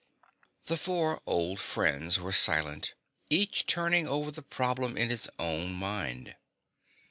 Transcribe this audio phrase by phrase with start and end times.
[0.65, 2.95] The four old friends were silent,
[3.29, 6.35] each turning over the problem in his own mind.